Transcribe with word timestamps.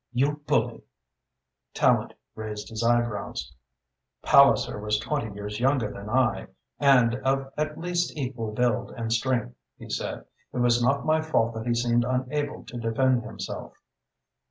"You 0.13 0.41
bully!" 0.47 0.83
Tallente 1.75 2.15
raised 2.33 2.69
his 2.69 2.83
eyebrows. 2.83 3.53
"Palliser 4.23 4.79
was 4.79 4.97
twenty 4.97 5.31
years 5.35 5.59
younger 5.59 5.91
than 5.91 6.09
I 6.09 6.47
and 6.79 7.13
of 7.17 7.53
at 7.55 7.77
least 7.77 8.17
equal 8.17 8.51
build 8.51 8.89
and 8.97 9.13
strength," 9.13 9.53
he 9.77 9.91
said. 9.91 10.25
"It 10.53 10.57
was 10.57 10.81
not 10.81 11.05
my 11.05 11.21
fault 11.21 11.53
that 11.53 11.67
he 11.67 11.75
seemed 11.75 12.03
unable 12.03 12.63
to 12.63 12.79
defend 12.79 13.21
himself." 13.25 13.73